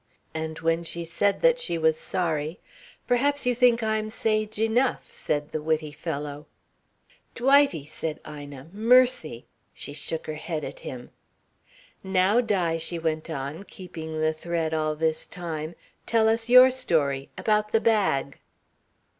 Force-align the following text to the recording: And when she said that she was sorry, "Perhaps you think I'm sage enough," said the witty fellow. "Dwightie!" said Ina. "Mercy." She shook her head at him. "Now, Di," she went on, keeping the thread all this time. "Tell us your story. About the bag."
And 0.33 0.57
when 0.61 0.83
she 0.83 1.05
said 1.05 1.43
that 1.43 1.59
she 1.59 1.77
was 1.77 1.95
sorry, 1.95 2.59
"Perhaps 3.05 3.45
you 3.45 3.53
think 3.53 3.83
I'm 3.83 4.09
sage 4.09 4.57
enough," 4.57 5.13
said 5.13 5.51
the 5.51 5.61
witty 5.61 5.91
fellow. 5.91 6.47
"Dwightie!" 7.35 7.85
said 7.87 8.19
Ina. 8.27 8.69
"Mercy." 8.73 9.45
She 9.75 9.93
shook 9.93 10.25
her 10.25 10.33
head 10.33 10.63
at 10.63 10.79
him. 10.79 11.11
"Now, 12.03 12.41
Di," 12.41 12.79
she 12.79 12.97
went 12.97 13.29
on, 13.29 13.61
keeping 13.63 14.19
the 14.19 14.33
thread 14.33 14.73
all 14.73 14.95
this 14.95 15.27
time. 15.27 15.75
"Tell 16.07 16.27
us 16.27 16.49
your 16.49 16.71
story. 16.71 17.29
About 17.37 17.71
the 17.71 17.79
bag." 17.79 18.39